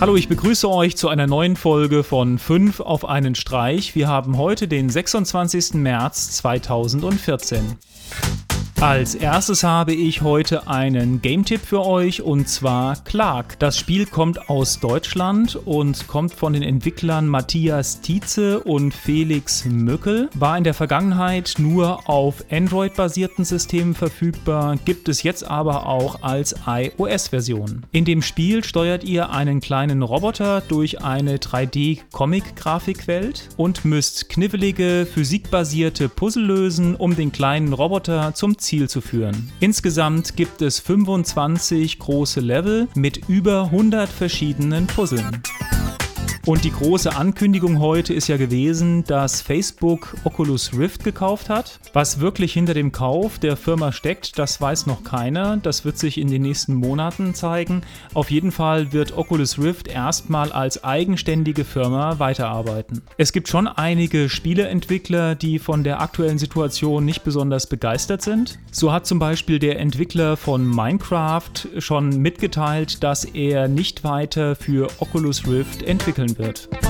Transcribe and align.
Hallo, 0.00 0.16
ich 0.16 0.28
begrüße 0.28 0.66
euch 0.66 0.96
zu 0.96 1.10
einer 1.10 1.26
neuen 1.26 1.56
Folge 1.56 2.02
von 2.04 2.38
5 2.38 2.80
auf 2.80 3.04
einen 3.04 3.34
Streich. 3.34 3.94
Wir 3.94 4.08
haben 4.08 4.38
heute 4.38 4.66
den 4.66 4.88
26. 4.88 5.74
März 5.74 6.38
2014. 6.38 7.76
Als 8.80 9.14
erstes 9.14 9.62
habe 9.62 9.92
ich 9.92 10.22
heute 10.22 10.66
einen 10.66 11.20
Game-Tipp 11.20 11.60
für 11.60 11.84
euch 11.84 12.22
und 12.22 12.48
zwar 12.48 12.96
Clark. 13.04 13.58
Das 13.58 13.78
Spiel 13.78 14.06
kommt 14.06 14.48
aus 14.48 14.80
Deutschland 14.80 15.54
und 15.66 16.08
kommt 16.08 16.32
von 16.32 16.54
den 16.54 16.62
Entwicklern 16.62 17.28
Matthias 17.28 18.00
Tietze 18.00 18.60
und 18.60 18.94
Felix 18.94 19.66
Mückel. 19.66 20.30
War 20.34 20.56
in 20.56 20.64
der 20.64 20.72
Vergangenheit 20.72 21.56
nur 21.58 22.08
auf 22.08 22.42
Android-basierten 22.50 23.44
Systemen 23.44 23.94
verfügbar, 23.94 24.78
gibt 24.82 25.10
es 25.10 25.24
jetzt 25.24 25.44
aber 25.44 25.86
auch 25.86 26.22
als 26.22 26.54
iOS-Version. 26.66 27.82
In 27.92 28.06
dem 28.06 28.22
Spiel 28.22 28.64
steuert 28.64 29.04
ihr 29.04 29.28
einen 29.28 29.60
kleinen 29.60 30.00
Roboter 30.00 30.62
durch 30.62 31.02
eine 31.02 31.36
3D-Comic-Grafikwelt 31.36 33.50
und 33.58 33.84
müsst 33.84 34.30
knifflige, 34.30 35.06
physikbasierte 35.12 36.08
Puzzle 36.08 36.46
lösen, 36.46 36.96
um 36.96 37.14
den 37.14 37.30
kleinen 37.30 37.74
Roboter 37.74 38.32
zum 38.32 38.56
Ziel 38.56 38.69
Ziel 38.70 38.88
zu 38.88 39.00
führen. 39.00 39.50
Insgesamt 39.58 40.36
gibt 40.36 40.62
es 40.62 40.78
25 40.78 41.98
große 41.98 42.38
Level 42.38 42.86
mit 42.94 43.28
über 43.28 43.64
100 43.64 44.08
verschiedenen 44.08 44.86
Puzzlen. 44.86 45.42
Und 46.50 46.64
die 46.64 46.72
große 46.72 47.14
Ankündigung 47.14 47.78
heute 47.78 48.12
ist 48.12 48.26
ja 48.26 48.36
gewesen, 48.36 49.04
dass 49.04 49.40
Facebook 49.40 50.16
Oculus 50.24 50.76
Rift 50.76 51.04
gekauft 51.04 51.48
hat. 51.48 51.78
Was 51.92 52.18
wirklich 52.18 52.54
hinter 52.54 52.74
dem 52.74 52.90
Kauf 52.90 53.38
der 53.38 53.56
Firma 53.56 53.92
steckt, 53.92 54.36
das 54.36 54.60
weiß 54.60 54.86
noch 54.86 55.04
keiner. 55.04 55.58
Das 55.58 55.84
wird 55.84 55.96
sich 55.96 56.18
in 56.18 56.28
den 56.28 56.42
nächsten 56.42 56.74
Monaten 56.74 57.34
zeigen. 57.34 57.82
Auf 58.14 58.32
jeden 58.32 58.50
Fall 58.50 58.92
wird 58.92 59.16
Oculus 59.16 59.60
Rift 59.60 59.86
erstmal 59.86 60.50
als 60.50 60.82
eigenständige 60.82 61.64
Firma 61.64 62.18
weiterarbeiten. 62.18 63.00
Es 63.16 63.30
gibt 63.30 63.46
schon 63.46 63.68
einige 63.68 64.28
Spieleentwickler, 64.28 65.36
die 65.36 65.60
von 65.60 65.84
der 65.84 66.00
aktuellen 66.00 66.38
Situation 66.38 67.04
nicht 67.04 67.22
besonders 67.22 67.68
begeistert 67.68 68.22
sind. 68.22 68.58
So 68.72 68.92
hat 68.92 69.06
zum 69.06 69.20
Beispiel 69.20 69.60
der 69.60 69.78
Entwickler 69.78 70.36
von 70.36 70.68
Minecraft 70.68 71.68
schon 71.78 72.20
mitgeteilt, 72.20 73.04
dass 73.04 73.24
er 73.24 73.68
nicht 73.68 74.02
weiter 74.02 74.56
für 74.56 74.88
Oculus 74.98 75.46
Rift 75.46 75.84
entwickeln 75.84 76.26
sein 76.30 76.39
wird. 76.40 76.89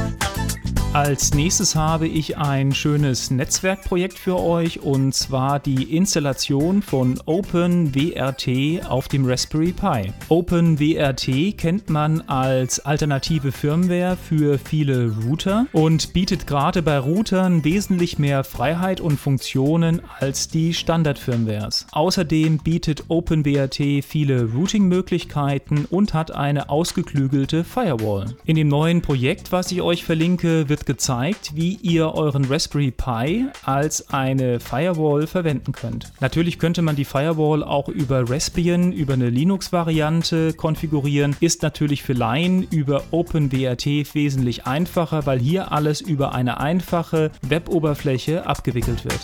Als 0.93 1.35
nächstes 1.35 1.77
habe 1.77 2.09
ich 2.09 2.37
ein 2.37 2.75
schönes 2.75 3.31
Netzwerkprojekt 3.31 4.19
für 4.19 4.41
euch 4.41 4.83
und 4.83 5.15
zwar 5.15 5.61
die 5.61 5.97
Installation 5.97 6.83
von 6.83 7.21
OpenWRT 7.27 8.89
auf 8.89 9.07
dem 9.07 9.25
Raspberry 9.25 9.71
Pi. 9.71 10.13
OpenWRT 10.29 11.57
kennt 11.57 11.91
man 11.91 12.23
als 12.23 12.81
alternative 12.81 13.53
Firmware 13.53 14.17
für 14.17 14.59
viele 14.59 15.13
Router 15.25 15.67
und 15.73 16.13
bietet 16.13 16.49
gerade 16.49 16.83
bei 16.83 16.99
Routern 16.99 17.63
wesentlich 17.63 18.19
mehr 18.19 18.43
Freiheit 18.43 19.01
und 19.01 19.17
Funktionen 19.17 20.03
als 20.19 20.49
die 20.49 20.75
Standard-Firmwares. 20.75 21.87
Außerdem 21.93 22.59
bietet 22.59 23.05
OpenWRT 23.07 24.05
viele 24.05 24.53
Routing-Möglichkeiten 24.53 25.85
und 25.89 26.15
hat 26.15 26.33
eine 26.33 26.69
ausgeklügelte 26.69 27.63
Firewall. 27.63 28.35
In 28.45 28.57
dem 28.57 28.67
neuen 28.67 29.03
Projekt, 29.03 29.53
was 29.53 29.71
ich 29.71 29.83
euch 29.83 30.05
verlinke, 30.05 30.69
wird 30.69 30.80
gezeigt, 30.87 31.53
wie 31.55 31.75
ihr 31.83 32.15
euren 32.15 32.45
Raspberry 32.45 32.91
Pi 32.91 33.47
als 33.65 34.11
eine 34.13 34.61
Firewall 34.61 35.27
verwenden 35.27 35.73
könnt. 35.73 36.13
Natürlich 36.21 36.59
könnte 36.59 36.83
man 36.83 36.97
die 36.97 37.05
Firewall 37.05 37.63
auch 37.63 37.89
über 37.89 38.29
Raspbian, 38.29 38.93
über 38.93 39.15
eine 39.15 39.31
Linux-Variante 39.31 40.53
konfigurieren. 40.55 41.37
Ist 41.41 41.63
natürlich 41.63 42.03
für 42.03 42.13
Laien 42.13 42.63
über 42.65 43.03
OpenWRT 43.11 44.15
wesentlich 44.15 44.67
einfacher, 44.67 45.27
weil 45.27 45.39
hier 45.39 45.73
alles 45.73 46.01
über 46.01 46.35
eine 46.35 46.61
einfache 46.61 47.31
Web-Oberfläche 47.43 48.47
abgewickelt 48.47 49.05
wird. 49.05 49.21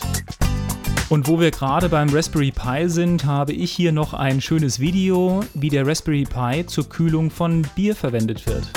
Und 1.09 1.29
wo 1.29 1.39
wir 1.39 1.53
gerade 1.53 1.89
beim 1.89 2.09
Raspberry 2.09 2.51
Pi 2.51 2.89
sind, 2.89 3.25
habe 3.27 3.53
ich 3.53 3.71
hier 3.71 3.93
noch 3.93 4.13
ein 4.13 4.41
schönes 4.41 4.81
Video, 4.81 5.45
wie 5.55 5.69
der 5.69 5.87
Raspberry 5.87 6.25
Pi 6.25 6.67
zur 6.67 6.89
Kühlung 6.89 7.31
von 7.31 7.63
Bier 7.77 7.95
verwendet 7.95 8.45
wird. 8.47 8.69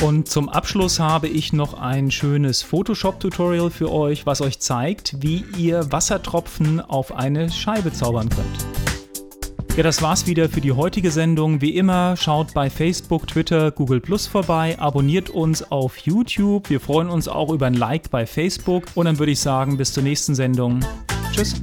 Und 0.00 0.28
zum 0.28 0.48
Abschluss 0.48 1.00
habe 1.00 1.26
ich 1.26 1.52
noch 1.52 1.74
ein 1.74 2.12
schönes 2.12 2.62
Photoshop-Tutorial 2.62 3.70
für 3.70 3.90
euch, 3.90 4.26
was 4.26 4.40
euch 4.40 4.60
zeigt, 4.60 5.16
wie 5.22 5.44
ihr 5.56 5.90
Wassertropfen 5.90 6.80
auf 6.80 7.14
eine 7.16 7.50
Scheibe 7.50 7.92
zaubern 7.92 8.28
könnt. 8.28 8.66
Ja, 9.76 9.82
das 9.82 10.00
war's 10.00 10.26
wieder 10.26 10.48
für 10.48 10.60
die 10.60 10.72
heutige 10.72 11.10
Sendung. 11.10 11.60
Wie 11.60 11.76
immer, 11.76 12.16
schaut 12.16 12.54
bei 12.54 12.70
Facebook, 12.70 13.26
Twitter, 13.26 13.70
Google 13.70 14.00
Plus 14.00 14.26
vorbei, 14.26 14.76
abonniert 14.78 15.30
uns 15.30 15.62
auf 15.70 15.98
YouTube. 15.98 16.70
Wir 16.70 16.80
freuen 16.80 17.08
uns 17.08 17.28
auch 17.28 17.52
über 17.52 17.66
ein 17.66 17.74
Like 17.74 18.10
bei 18.10 18.26
Facebook. 18.26 18.84
Und 18.94 19.06
dann 19.06 19.18
würde 19.18 19.32
ich 19.32 19.40
sagen, 19.40 19.76
bis 19.76 19.92
zur 19.92 20.04
nächsten 20.04 20.34
Sendung. 20.34 20.80
Tschüss. 21.32 21.60